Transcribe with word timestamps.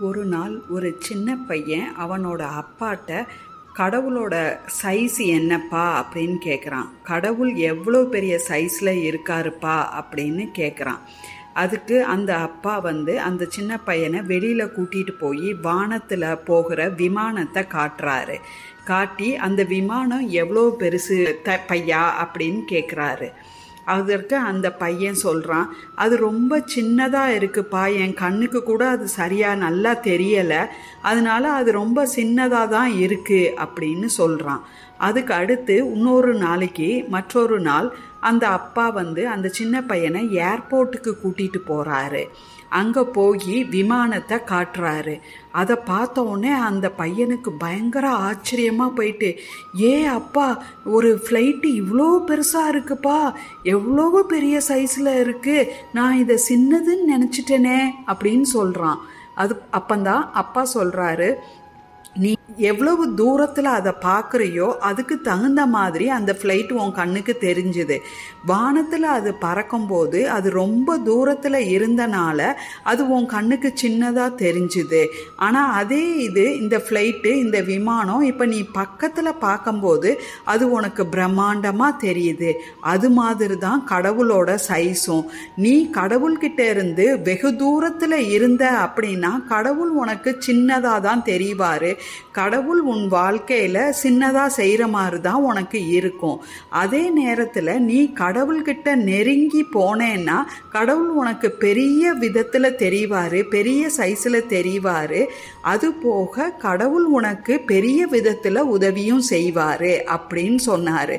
ஒரு 0.00 0.24
நாள் 0.24 0.60
ஒரு 0.68 0.96
சின்ன 0.98 1.36
பையன் 1.36 1.92
அவனோட 2.00 2.48
அப்பாட்ட 2.60 3.26
கடவுளோட 3.76 4.58
சைஸ் 4.82 5.26
என்னப்பா? 5.26 6.06
அப்படின்னு 6.06 6.36
கேட்குறான் 6.44 6.88
கடவுள் 7.02 7.54
எவ்வளோ 7.54 8.04
பெரிய 8.04 8.40
சைஸில் 8.48 9.02
இருக்காருப்பா? 9.10 9.76
அப்படின்னு 10.00 10.48
கேட்குறான் 10.58 10.98
அதுக்கு 11.54 12.04
அந்த 12.04 12.36
அப்பா 12.36 12.78
வந்து 12.78 13.20
அந்த 13.20 13.46
சின்ன 13.48 13.78
பையனை 13.78 14.22
வெளியில் 14.22 14.64
கூட்டிகிட்டு 14.64 15.10
போய் 15.10 15.54
வானத்தில் 15.54 16.38
போகிற 16.44 16.88
விமானத்தை 16.88 17.62
காட்டுறாரு. 17.62 18.40
காட்டி 18.84 19.36
அந்த 19.36 19.62
விமானம் 19.62 20.28
எவ்வளோ 20.28 20.76
பெருசு 20.78 21.42
த 21.42 21.60
பையா? 21.68 22.02
அப்படின்னு 22.24 22.60
கேட்குறாரு 22.70 23.32
அதற்கு 23.86 24.36
அந்த 24.42 24.66
பையன் 24.74 25.18
சொல்கிறான் 25.18 25.66
அது 25.94 26.14
ரொம்ப 26.20 26.58
சின்னதாக 26.66 27.36
இருக்குப்பா 27.36 27.82
என் 27.96 28.14
கண்ணுக்கு 28.14 28.62
கூட 28.62 28.84
அது 28.88 29.06
சரியாக 29.10 29.62
நல்லா 29.62 29.92
தெரியலை 30.04 30.62
அதனால 31.02 31.44
அது 31.50 31.70
ரொம்ப 31.72 32.06
சின்னதாக 32.14 32.66
தான் 32.68 32.92
இருக்குது 33.00 33.52
அப்படின்னு 33.58 34.10
சொல்கிறான் 34.14 34.62
அதுக்கு 34.98 35.34
அடுத்து 35.34 35.76
இன்னொரு 35.76 36.34
நாளைக்கு 36.34 37.04
மற்றொரு 37.08 37.60
நாள் 37.60 37.96
அந்த 38.20 38.48
அப்பா 38.48 38.88
வந்து 38.88 39.28
அந்த 39.28 39.48
சின்ன 39.48 39.82
பையனை 39.82 40.36
ஏர்போர்ட்டுக்கு 40.36 41.12
கூட்டிகிட்டு 41.24 41.56
போகிறாரு 41.68 42.24
அங்கே 42.68 43.02
போய் 43.02 43.64
விமானத்தை 43.64 44.38
காட்டுறாரு. 44.38 45.20
அதை 45.52 45.76
பார்த்த 45.76 46.24
உடனே 46.24 46.50
அந்த 46.52 46.92
பையனுக்கு 46.98 47.50
பயங்கர 47.58 48.10
ஆச்சரியமாக 48.10 48.90
போயிட்டு 48.90 49.38
ஏ 49.80 50.04
அப்பா 50.04 50.62
ஒரு 50.84 51.20
ஃப்ளைட்டு 51.24 51.82
இவ்வளோ 51.82 52.18
பெருசாக 52.26 52.70
இருக்குப்பா 52.70 53.34
எவ்வளோ 53.62 54.24
பெரிய 54.28 54.60
சைஸில் 54.68 55.04
இருக்குது 55.04 55.68
நான் 55.92 56.16
இதை 56.16 56.40
சின்னதுன்னு 56.48 57.10
நினச்சிட்டேனே 57.10 57.90
அப்படின்னு 58.06 58.42
சொல்கிறான் 58.42 58.98
அது 59.34 59.62
அப்பந்தான் 59.72 60.30
அப்பா 60.32 60.66
சொல்கிறாரு 60.74 61.34
எவ்வளவு 62.70 63.04
தூரத்தில் 63.20 63.68
அதை 63.78 63.92
பார்க்குறியோ 64.04 64.68
அதுக்கு 64.88 65.16
தகுந்த 65.28 65.62
மாதிரி 65.76 66.06
அந்த 66.18 66.32
ஃப்ளைட் 66.38 66.72
உன் 66.80 66.94
கண்ணுக்கு 66.98 67.34
தெரிஞ்சுது. 67.46 67.96
வானத்தில் 68.50 69.06
அது 69.14 69.30
பறக்கும்போது 69.44 70.20
அது 70.36 70.48
ரொம்ப 70.50 70.96
தூரத்தில் 71.08 71.58
இருந்தனால 71.76 72.48
அது 72.92 73.02
உன் 73.16 73.26
கண்ணுக்கு 73.26 73.70
சின்னதாக 73.82 74.38
தெரிஞ்சுது. 74.44 75.02
ஆனால் 75.46 75.72
அதே 75.80 76.02
இது 76.26 76.44
இந்த 76.58 76.78
ஃப்ளைட்டு 76.86 77.32
இந்த 77.44 77.60
விமானம் 77.70 78.22
இப்போ 78.30 78.46
நீ 78.54 78.60
பக்கத்தில் 78.80 79.40
பார்க்கும்போது 79.46 80.12
அது 80.44 80.64
உனக்கு 80.70 81.04
பிரம்மாண்டமாக 81.16 82.00
தெரியுது. 82.06 82.52
அது 82.80 83.10
மாதிரி 83.20 83.58
தான் 83.66 83.82
கடவுளோட 83.92 84.58
சைஸும் 84.68 85.24
நீ 85.64 85.74
கடவுள்கிட்ட 85.98 86.60
இருந்து 86.74 87.06
வெகு 87.30 87.56
தூரத்தில் 87.56 88.18
இருந்த 88.36 88.64
அப்படின்னா 88.84 89.32
கடவுள் 89.54 89.92
உனக்கு 90.02 90.30
சின்னதாக 90.46 91.00
தான் 91.08 91.26
தெரிவார். 91.30 91.90
கடவுள் 92.44 92.80
உன் 92.92 93.04
வாழ்க்கையில் 93.14 93.92
சின்னதாக 94.00 94.48
செய்கிற 94.56 94.82
மாதிரி 94.94 95.18
தான் 95.26 95.44
உனக்கு 95.50 95.78
இருக்கும். 95.98 96.38
அதே 96.80 97.02
நேரத்தில் 97.18 97.70
நீ 97.86 97.98
கடவுள்கிட்ட 98.20 98.88
நெருங்கி 99.08 99.62
போனேன்னா 99.76 100.38
கடவுள் 100.74 101.12
உனக்கு 101.20 101.48
பெரிய 101.64 102.12
விதத்தில் 102.22 102.78
தெரிவார் 102.82 103.38
பெரிய 103.54 103.82
சைஸில் 103.96 104.38
தெரிவார். 104.54 105.16
அது 105.72 105.88
போக 106.02 106.48
கடவுள் 106.66 107.06
உனக்கு 107.18 107.56
பெரிய 107.72 108.00
விதத்தில் 108.14 108.62
உதவியும் 108.74 109.24
செய்வார் 109.32 109.92
அப்படின்னு 110.16 110.60
சொன்னார். 110.68 111.14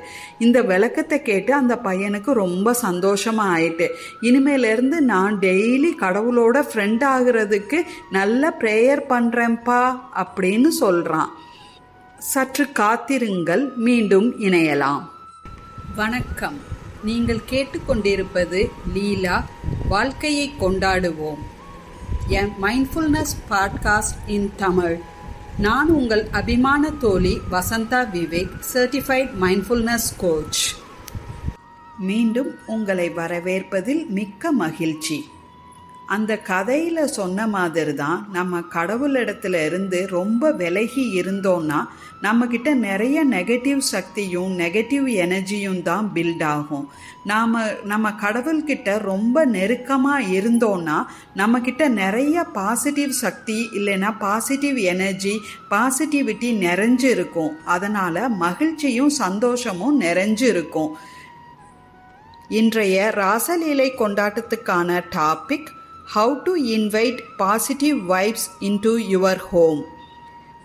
இந்த 0.45 0.61
விளக்கத்தை 0.71 1.19
கேட்டு 1.21 1.53
அந்த 1.61 1.77
பையனுக்கு 1.87 2.33
ரொம்ப 2.43 2.75
சந்தோஷமாக 2.85 3.55
ஆயிட்டு 3.55 3.87
இனிமேலேருந்து 4.29 4.99
நான் 5.13 5.39
டெய்லி 5.47 5.93
கடவுளோட 6.05 6.65
ஃப்ரெண்ட் 6.69 7.07
ஆகிறதுக்கு 7.15 7.81
நல்ல 8.19 8.53
ப்ரேயர் 8.61 9.03
பண்ணுறேன்ப்பா 9.13 9.81
அப்படின்னு 10.23 10.71
சொல்கிறான் 10.83 11.13
சற்று 12.17 12.71
காத்திருங்கள் 12.71 13.71
மீண்டும் 13.75 14.39
இணையலாம். 14.39 15.03
வணக்கம். 15.95 16.57
நீங்கள் 17.03 17.41
கேட்டுக்கொண்டிருப்பது 17.49 18.69
லீலா 18.93 19.45
வாழ்க்கையை 19.89 20.51
கொண்டாடுவோம். 20.59 21.41
என் 22.27 22.51
மைண்ட்ஃபுல்னஸ் 22.61 23.35
பாட்காஸ்ட் 23.49 24.17
இன் 24.27 24.51
தமிழ். 24.55 24.99
நான் 25.57 25.89
உங்கள் 25.89 26.27
அபிமான 26.31 26.91
தோழி 26.91 27.39
Vasantha 27.51 28.09
Vivek 28.13 28.59
certified 28.73 29.29
mindfulness 29.41 30.09
coach 30.17 30.75
மீண்டும் 31.99 32.55
உங்களை 32.65 33.09
வரவேற்பதில் 33.09 34.07
மிக்க 34.07 34.51
மகிழ்ச்சி. 34.51 35.25
அந்த 36.07 36.37
கதையில் 36.37 37.07
சொன்ன 37.07 37.47
மாதிரி 37.47 37.93
தான் 37.93 38.27
நம்ம 38.31 38.59
கடவுளிடத்துல 38.59 39.65
இருந்து 39.65 40.07
ரொம்ப 40.09 40.51
விலகி 40.51 41.21
இருந்தோம்னா 41.21 41.87
நம்மக்கிட்ட 42.23 42.73
நிறைய 42.73 43.25
நெகட்டிவ் 43.25 43.77
சக்தியும் 43.77 44.59
நெகட்டிவ் 44.59 45.05
எனர்ஜியும் 45.05 45.81
தான் 45.81 46.11
பில்ட் 46.13 46.43
ஆகும். 46.43 46.89
நாம் 47.23 47.57
நம்ம 47.83 48.09
கடவுள்கிட்ட 48.09 48.99
ரொம்ப 48.99 49.45
நெருக்கமாக 49.45 50.21
இருந்தோம்னா 50.21 51.05
நம்மக்கிட்ட 51.35 51.87
நிறைய 51.87 52.43
பாசிட்டிவ் 52.43 53.09
சக்தி 53.09 53.69
இல்லைன்னா 53.73 54.13
பாசிட்டிவ் 54.19 54.77
எனர்ஜி 54.77 55.41
பாசிட்டிவிட்டி 55.69 56.51
நிறைஞ்சு 56.57 57.03
இருக்கும் 57.03 57.57
அதனால் 57.65 58.29
மகிழ்ச்சியும் 58.29 59.09
சந்தோஷமும் 59.09 60.01
நிறைஞ்சு 60.01 60.43
இருக்கும் 60.43 60.97
இன்றைய 62.47 63.11
ராசலீலை 63.15 63.89
கொண்டாட்டத்துக்கான 63.97 65.01
topic 65.15 65.83
how 66.13 66.33
to 66.43 66.51
invite 66.55 67.19
positive 67.37 68.11
vibes 68.11 68.47
into 68.59 68.91
your 69.13 69.37
home 69.37 69.79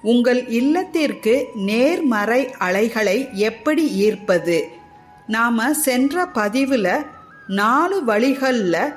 உங்கள் 0.03 0.41
இல்லத்திற்கு 0.49 1.47
நேர்மறை 1.55 2.53
அலைகளை 2.59 3.29
எப்படி 3.33 3.85
ஈர்ப்பது? 4.07 4.59
நாம் 5.27 5.75
சென்ற 5.75 6.27
பதிவில் 6.27 7.05
நாலு 7.47 8.05
வழிகளில் 8.05 8.93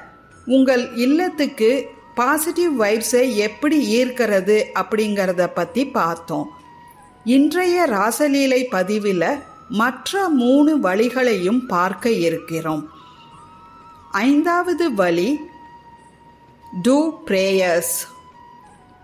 உங்கள் 0.46 0.96
இல்லத்துக்கு 0.96 1.72
பாசிட்டிவ் 2.16 2.82
வைப்ஸை 2.82 3.36
எப்படி 3.36 4.04
ஈர்க்கிறது 4.04 4.58
அப்படிங்கிறத 4.82 5.48
பற்றி 5.54 5.86
பார்த்தோம். 5.86 6.50
இன்றைய 7.26 7.88
ராசலீலை 7.90 8.62
பதிவில் 8.70 9.30
மற்ற 9.68 10.30
மூணு 10.30 10.78
வழிகளையும் 10.78 11.62
பார்க்க 11.68 12.10
இருக்கிறோம். 12.10 12.84
ஐந்தாவது 14.12 14.94
வழி 14.94 15.30
டூ 16.82 17.22
ப்ரேயர்ஸ் 17.26 17.96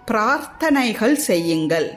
பிரார்த்தனைகள் 0.07 1.15
செய்யுங்கள். 1.29 1.89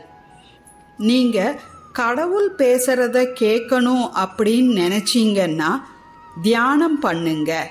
நீங்கள் 0.96 1.60
கடவுள் 1.92 2.54
பேசுகிறத 2.58 3.18
கேட்கணும் 3.40 4.04
அப்படின்னு 4.22 4.72
நினச்சிங்கன்னா 4.82 5.70
தியானம் 6.42 6.98
பண்ணுங்க. 6.98 7.70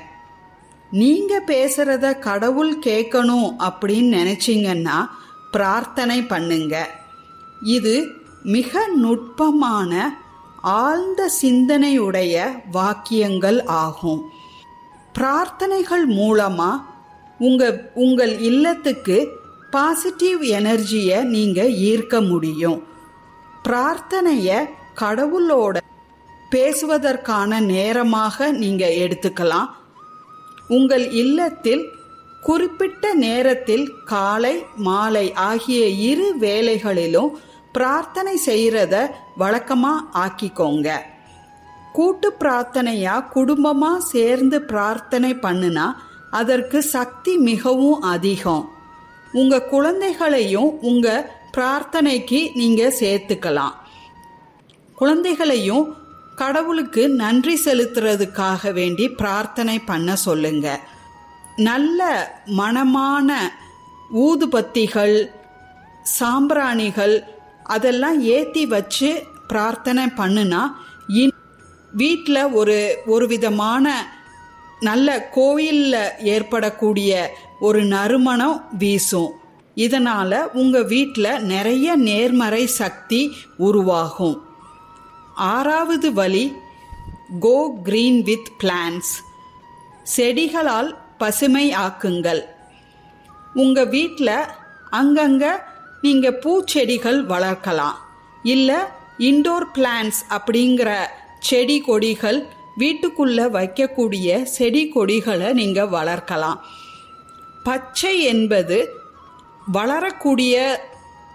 நீங்கள் 0.92 1.48
பேசுகிறத 1.52 2.20
கடவுள் 2.20 2.74
கேட்கணும் 2.80 3.50
அப்படின்னு 3.68 4.12
நினச்சிங்கன்னா 4.20 4.98
பிரார்த்தனை 5.52 6.24
பண்ணுங்க. 6.24 6.76
இது 7.62 7.96
மிக 8.42 8.88
நுட்பமான 8.88 10.18
ஆழ்ந்த 10.62 11.32
சிந்தனையுடைய 11.42 12.36
வாக்கியங்கள் 12.72 13.66
ஆகும். 13.66 14.32
பிரார்த்தனைகள் 15.18 16.06
மூலமாக 16.06 16.90
உங்கள் 17.48 17.78
உங்கள் 18.04 18.34
இல்லத்துக்கு 18.50 19.18
பாசிட்டிவ் 19.76 20.42
எனர்ஜியை 20.60 21.20
நீங்கள் 21.36 21.72
ஈர்க்க 21.90 22.16
முடியும். 22.32 22.80
பிரார்த்தனையை 23.68 24.58
கடவுளோட 25.02 25.76
பேசுவதற்கான 26.54 27.60
நேரமாக 27.74 28.52
நீங்கள் 28.64 28.98
எடுத்துக்கலாம். 29.04 29.70
உங்கள் 30.78 31.06
இல்லத்தில் 31.22 31.84
குறிப்பிட்ட 32.44 33.14
நேரத்தில் 33.26 33.86
காலை 34.14 34.56
மாலை 34.88 35.26
ஆகிய 35.50 35.82
இரு 36.10 36.28
வேலைகளிலும் 36.46 37.32
பிரார்த்தனை 37.78 38.36
செய்கிறத 38.46 38.96
வழக்கமாக 39.42 40.08
ஆக்கிக்கோங்க. 40.24 40.90
கூட்டு 41.98 42.30
பிரார்த்தனையா 42.42 43.16
குடும்பமாக 43.36 44.06
சேர்ந்து 44.14 44.58
பிரார்த்தனை 44.72 45.32
பண்ணுனா 45.46 45.88
அதற்கு 46.40 46.80
சக்தி 46.96 47.34
மிகவும் 47.50 48.02
அதிகம். 48.14 48.66
உங்கள் 49.34 49.70
குழந்தைகளையும் 49.74 50.72
உங்கள் 50.90 51.28
பிரார்த்தனைக்கு 51.56 52.40
நீங்கள் 52.60 52.98
சேர்த்துக்கலாம். 53.00 53.76
குழந்தைகளையும் 54.98 55.86
கடவுளுக்கு 56.42 57.04
நன்றி 57.22 57.56
செலுத்துறதுக்காக 57.66 58.72
வேண்டி 58.80 59.06
பிரார்த்தனை 59.22 59.78
பண்ண 59.90 60.16
சொல்லுங்க. 60.28 60.68
நல்ல 61.70 62.00
மனமான 62.60 63.30
ஊதுபத்திகள் 64.26 65.18
சாம்பிராணிகள் 66.18 67.16
அதெல்லாம் 67.76 68.18
ஏற்றி 68.36 68.64
வச்சு 68.74 69.10
பிரார்த்தனை 69.52 70.06
பண்ணுனா 70.20 70.62
வீட்டில் 72.02 72.44
ஒரு 72.60 72.78
ஒரு 73.14 73.26
விதமான 73.34 73.86
நல்ல 74.88 75.08
கோயிலில் 75.38 76.04
ஏற்படக்கூடிய 76.34 77.12
ஒரு 77.68 77.82
நறுமணம் 77.94 78.58
வீசும். 78.82 79.32
இதனால் 79.86 80.40
உங்கள் 80.62 80.88
வீட்டில் 80.94 81.44
நிறைய 81.52 81.96
நேர்மறை 82.08 82.64
சக்தி 82.80 83.22
உருவாகும். 83.68 84.38
ஆறாவது 85.52 86.10
வழி 86.20 86.46
கோ 87.40 87.58
கிரீன் 87.84 88.22
வித் 88.30 88.50
பிளான்ஸ் 88.62 89.12
செடிகளால் 90.16 90.90
பசுமை 91.22 91.66
ஆக்குங்கள். 91.86 92.42
உங்கள் 93.64 93.92
வீட்டில் 93.96 94.36
அங்கங்கே 95.00 95.54
நீங்கள் 96.06 96.40
பூச்செடிகள் 96.44 97.20
வளர்க்கலாம். 97.34 97.98
இல்லை 98.54 98.80
இண்டோர் 99.30 99.68
பிளான்ஸ் 99.76 100.20
அப்படிங்கிற 100.36 100.92
செடி 101.50 101.78
கொடிகள் 101.88 102.40
வீட்டுக்குள்ளே 102.78 103.44
வைக்கக்கூடிய 103.44 104.44
செடி 104.44 104.90
கொடிகளை 104.90 105.54
நீங்கள் 105.54 105.88
வளர்க்கலாம். 105.88 106.60
பச்சை 107.64 108.22
என்பது 108.22 108.94
வளரக்கூடிய 109.72 110.56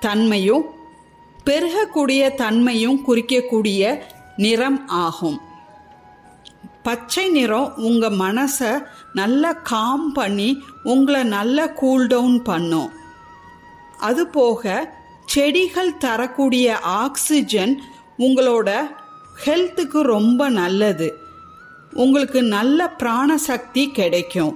தன்மையும் 0.00 0.65
பெருகக்கூடிய 1.47 2.35
தன்மையும் 2.35 3.03
குறிக்கக்கூடிய 3.09 4.00
நிறம் 4.37 4.88
ஆகும். 4.88 5.41
பச்சை 6.83 7.29
நிறம் 7.29 7.77
உங்கள் 7.77 8.19
மனசை 8.25 8.83
நல்லா 9.12 9.53
காம் 9.53 10.12
பண்ணி 10.12 10.62
உங்களை 10.83 11.23
நல்லா 11.23 11.67
கூல் 11.67 12.06
டவுன் 12.06 12.43
பண்ணும். 12.43 12.91
அதுபோக 14.00 14.88
செடிகள் 15.25 15.97
தரக்கூடிய 15.97 16.79
ஆக்சிஜன் 16.79 17.83
உங்களோட 18.19 18.71
ஹெல்த்துக்கு 19.44 20.00
ரொம்ப 20.00 20.49
நல்லது. 20.49 21.09
உங்களுக்கு 22.02 22.40
நல்ல 22.56 22.81
பிராணசக்தி 23.00 23.84
கிடைக்கும். 23.98 24.54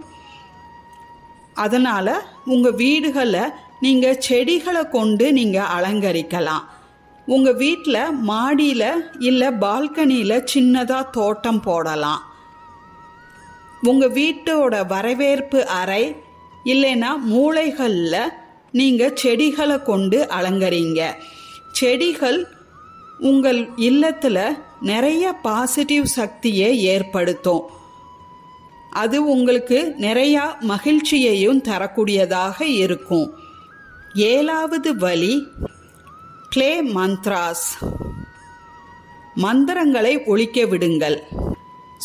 அதனால் 1.64 2.14
உங்கள் 2.52 2.78
வீடுகளை 2.82 3.44
நீங்கள் 3.84 4.20
செடிகளை 4.26 4.82
கொண்டு 4.96 5.26
நீங்கள் 5.38 5.70
அலங்கரிக்கலாம். 5.76 6.64
உங்கள் 7.34 7.58
வீட்டில் 7.62 8.16
மாடியில் 8.30 8.90
இல்லை 9.28 9.48
பால்கனியில் 9.64 10.46
சின்னதாக 10.52 11.12
தோட்டம் 11.18 11.62
போடலாம். 11.68 12.22
உங்கள் 13.90 14.14
வீட்டோட 14.18 14.74
வரவேற்பு 14.94 15.60
அறை 15.80 16.04
இல்லைன்னா 16.72 17.10
மூளைகளில் 17.32 18.34
நீங்கள் 18.78 19.18
செடிகளை 19.22 19.76
கொண்டு 19.90 20.18
அலங்கரிங்க. 20.38 21.02
செடிகள் 21.78 22.40
உங்கள் 23.28 23.60
இல்லத்தில் 23.88 24.56
நிறைய 24.90 25.32
பாசிட்டிவ் 25.46 26.06
சக்தியை 26.18 26.70
ஏற்படுத்தும். 26.94 27.64
அது 29.02 29.16
உங்களுக்கு 29.32 29.78
நிறையா 29.98 30.44
மகிழ்ச்சியையும் 30.70 31.60
தரக்கூடியதாக 31.68 32.58
இருக்கும். 32.84 33.28
ஏழாவது 34.14 34.90
வழி 34.96 35.34
க்ளே 36.54 36.70
மந்த்ராஸ் 36.96 37.68
மந்திரங்களை 39.44 40.14
ஒழிக்க 40.32 40.66
விடுங்கள். 40.66 41.18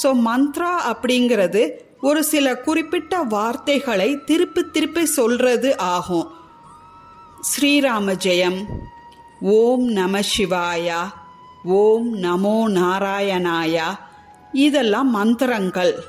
ஸோ 0.01 0.09
மந்த்ரா 0.27 0.73
அப்படிங்கிறது 0.91 1.63
ஒரு 2.01 2.21
சில 2.23 2.47
குறிப்பிட்ட 2.65 3.21
வார்த்தைகளை 3.35 4.09
திருப்பி 4.29 4.61
திருப்பி 4.75 5.03
சொல்றது 5.17 5.69
ஆகும். 5.95 6.27
ஸ்ரீராம 7.49 8.15
ஜெயம் 8.25 8.59
ஓம் 9.41 9.83
நம 9.83 10.19
சிவாயா 10.19 11.13
ஓம் 11.63 12.15
நமோ 12.15 12.67
நாராயணாயா. 12.67 13.99
இதெல்லாம் 14.51 15.09
மந்திரங்கள். 15.09 16.03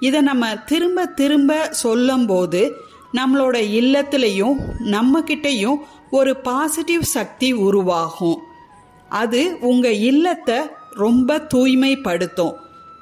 இதை 0.00 0.20
நம்ம 0.20 0.56
திரும்ப 0.56 1.06
திரும்ப 1.06 1.68
சொல்லும்போது 1.70 2.74
நம்மளோட 3.12 3.56
இல்லத்திலையும் 3.78 4.58
நம்மக்கிட்டேயும் 4.80 5.76
ஒரு 6.10 6.36
பாசிட்டிவ் 6.36 7.00
சக்தி 7.00 7.52
உருவாகும். 7.52 8.38
அது 9.08 9.56
உங்கள் 9.60 9.94
இல்லத்தை 9.94 10.58
ரொம்ப 10.90 11.38
தூய்மைப்படுத்தும். 11.38 12.54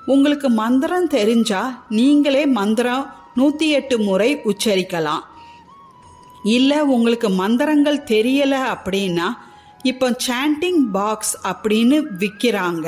உங்களுக்கு 0.06 0.50
மந்திரம் 0.50 1.08
தெரிஞ்சால் 1.08 1.78
நீங்களே 1.88 2.46
மந்திரம் 2.46 3.14
நூற்றி 3.34 3.70
எட்டு 3.70 3.98
முறை 3.98 4.40
உச்சரிக்கலாம். 4.44 5.24
இல்லை 6.42 6.80
உங்களுக்கு 6.80 7.30
மந்திரங்கள் 7.30 7.98
தெரியலை 7.98 8.58
அப்படின்னா 8.74 9.36
இப்போ 9.90 10.06
சாண்டிங் 10.26 10.82
பாக்ஸ் 10.92 11.34
அப்படின்னு 11.50 11.96
விற்கிறாங்க 12.20 12.86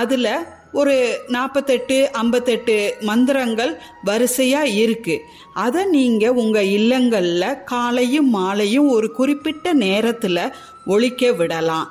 அதில் 0.00 0.34
ஒரு 0.80 0.94
நாற்பத்தெட்டு 1.28 1.96
ஐம்பத்தெட்டு 2.12 2.76
மந்திரங்கள் 3.00 3.72
வரிசையாக 4.04 4.74
இருக்குது 4.82 5.24
அதை 5.64 5.82
நீங்கள் 5.96 6.38
உங்கள் 6.42 6.70
இல்லங்களில் 6.78 7.58
காலையும் 7.64 8.30
மாலையும் 8.30 8.88
ஒரு 8.88 9.08
குறிப்பிட்ட 9.10 9.72
நேரத்தில் 9.84 10.44
ஒழிக்க 10.86 11.32
விடலாம். 11.32 11.88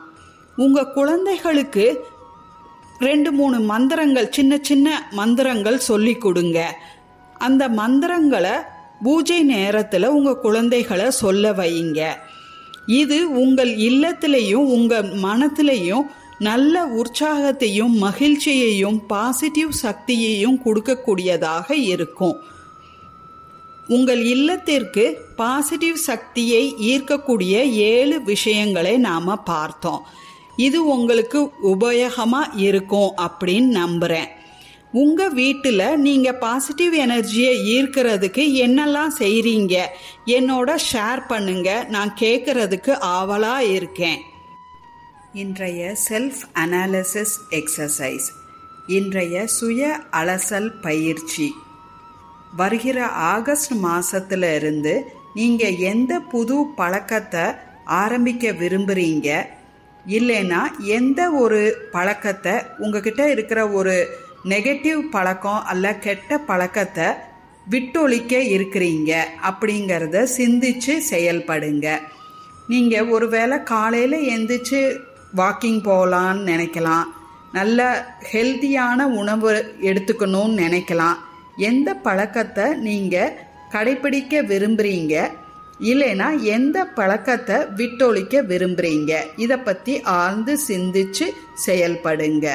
உங்கள் 0.57 0.94
குழந்தைகளுக்கு 0.94 1.86
ரெண்டு 3.00 3.30
மூணு 3.31 3.60
மந்திரங்கள் 3.74 4.34
சின்ன 4.38 4.57
சின்ன 4.62 4.88
மந்திரங்கள் 5.12 5.86
சொல்லி 5.89 6.16
கொடுங்க. 6.16 6.60
அந்த 7.45 7.63
மந்திரங்களை 7.81 8.56
பூஜை 9.04 9.39
நேரத்தில் 9.54 10.13
உங்கள் 10.18 10.44
குழந்தைகளை 10.45 11.07
சொல்ல 11.24 11.54
வையுங்க 11.60 12.01
இது 12.86 13.30
உங்கள் 13.30 13.69
இல்லத்திலையும் 13.69 14.68
உங்கள் 14.78 15.10
மனத்திலையும் 15.12 16.07
நல்ல 16.38 16.86
உற்சாகத்தையும் 16.86 17.94
மகிழ்ச்சியையும் 17.98 19.06
பாசிட்டிவ் 19.07 19.69
சக்தியையும் 19.69 20.62
கொடுக்கக்கூடியதாக 20.66 21.72
இருக்கும். 21.72 22.38
உங்கள் 23.88 24.24
இல்லத்திற்கு 24.25 25.22
பாசிட்டிவ் 25.36 25.95
சக்தியை 25.95 26.75
ஈர்க்கக்கூடிய 26.80 27.72
ஏழு 27.72 28.24
விஷயங்களை 28.24 28.98
நாம் 28.98 29.44
பார்த்தோம். 29.44 30.06
இது 30.56 30.86
உங்களுக்கு 30.86 31.51
உபயோகமாக 31.63 32.56
இருக்கும் 32.56 33.13
அப்படின்னு 33.18 33.68
நம்புகிறேன் 33.68 34.30
உங்கள் 34.93 35.33
வீட்டில் 35.33 35.83
நீங்கள் 35.97 36.38
பாசிட்டிவ் 36.38 36.93
எனர்ஜியை 36.93 37.53
ஈர்க்கிறதுக்கு 37.73 38.43
என்னெல்லாம் 38.65 39.13
செய்கிறீங்க 39.19 39.75
என்னோட 40.25 40.69
ஷேர் 40.91 41.21
பண்ணுங்க. 41.27 41.69
நான் 41.88 42.11
கேட்குறதுக்கு 42.19 42.93
ஆவலாக 42.99 43.63
இருக்கேன். 43.63 44.19
இன்றைய 45.33 45.95
செல்ஃப் 46.09 46.41
அனாலிசிஸ் 46.53 47.35
எக்ஸசைஸ் 47.51 48.27
இன்றைய 48.88 49.47
சுய 49.47 49.99
அலசல் 50.11 50.69
பயிற்சி. 50.81 51.47
வருகிற 52.55 52.99
ஆகஸ்ட் 53.07 53.73
மாதத்துல 53.83 54.55
இருந்து 54.55 54.93
நீங்கள் 55.33 55.77
எந்த 55.91 56.19
புது 56.19 56.65
பழக்கத்தை 56.75 57.45
ஆரம்பிக்க 57.85 58.51
விரும்புகிறீங்க 58.51 59.29
இல்லைன்னா 60.07 60.62
எந்த 60.98 61.21
ஒரு 61.31 61.62
பழக்கத்தை 61.91 62.53
உங்ககிட்ட 62.77 63.29
இருக்கிற 63.29 63.69
ஒரு 63.69 63.95
நெகட்டிவ் 64.43 65.01
பழக்கம் 65.10 65.63
அல்ல 65.63 65.95
கெட்ட 65.95 66.38
பழக்கத்தை 66.38 67.07
விட்டொழிக்க 67.69 68.33
இருக்கிறீங்க 68.38 69.12
அப்படிங்கிறத 69.50 70.24
சிந்திச்சு 70.38 70.93
செயல்படுங்க. 71.10 72.00
நீங்கள் 72.67 73.07
ஒருவேளை 73.07 73.63
காலையில் 73.63 74.17
எந்திரிச்சு 74.36 75.01
வாக்கிங் 75.38 75.81
போகலான்னு 75.88 76.48
நினைக்கலாம். 76.51 77.05
நல்ல 77.51 78.07
ஹெல்த்தியான 78.31 79.05
உணவு 79.21 79.77
எடுத்துக்கணும்னு 79.81 80.60
நினைக்கலாம். 80.63 81.17
எந்த 81.57 81.93
பழக்கத்தை 81.93 82.74
நீங்கள் 82.74 83.38
கடைப்பிடிக்க 83.69 84.41
விரும்புகிறீங்க 84.41 85.15
இல்லைன்னா 85.79 86.41
எந்த 86.41 86.86
பழக்கத்தை 86.86 87.55
விட்டொழிக்க 87.55 88.41
விரும்புகிறீங்க 88.41 89.13
இதை 89.36 89.57
பற்றி 89.57 90.01
ஆழ்ந்து 90.01 90.60
சிந்திச்சு 90.67 91.27
செயல்படுங்க. 91.65 92.48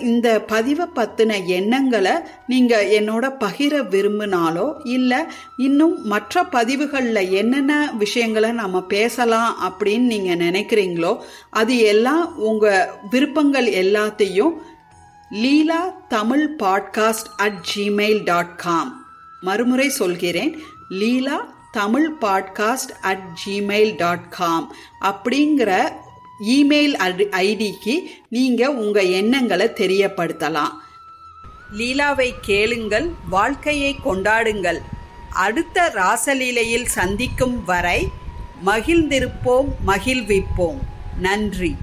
இந்த 0.00 0.40
பதிவை 0.42 0.86
பற்றின 0.94 1.44
எண்ணங்களை 1.44 2.12
நீங்கள் 2.46 2.90
என்னோட 2.90 3.32
பகிர 3.40 3.80
விரும்பினாலோ 3.88 4.72
இல்லை 4.84 5.18
இன்னும் 5.56 6.06
மற்ற 6.06 6.44
பதிவுகளில் 6.44 7.30
என்னென்ன 7.30 7.92
விஷயங்களை 7.98 8.50
நம்ம 8.50 8.82
பேசலாம் 8.82 9.56
அப்படின்னு 9.62 10.00
நீங்கள் 10.00 10.36
நினைக்கிறீங்களோ 10.36 11.18
அது 11.50 11.78
எல்லாம் 11.78 12.36
உங்கள் 12.36 12.88
விருப்பங்கள் 13.10 13.66
எல்லாத்தையும் 13.66 14.52
Leela 15.30 15.94
Tamil 16.08 16.56
podcast 16.58 17.28
at 17.36 17.66
Gmail 17.74 18.24
dot 18.24 18.56
com. 18.56 19.06
மறுமுறை 19.40 19.88
சொல்கிறேன். 19.88 20.58
Leela 20.88 21.54
Tamil 21.72 22.12
podcast 22.20 22.92
at 23.00 23.28
Gmail 23.46 23.94
dot 23.96 24.30
com 24.30 24.74
அப்படிங்கிற 25.00 25.90
இமெயில் 26.40 26.94
ஐடிக்கு 27.30 28.02
நீங்கள் 28.28 28.68
உங்கள் 28.68 29.08
எண்ணங்களை 29.08 29.66
தெரியப்படுத்தலாம். 29.66 30.72
லீலாவை 31.78 32.30
கேளுங்கள் 32.40 33.10
வாழ்க்கையை 33.30 33.96
கொண்டாடுங்கள். 34.04 34.78
அடுத்த 35.30 35.92
ராசலீலையில் 35.94 36.84
சந்திக்கும் 36.84 37.64
வரை 37.64 38.08
மகிழ்ந்திருப்போம் 38.66 39.68
மகிழ்விப்போம். 39.86 40.78
நன்றி. 41.18 41.74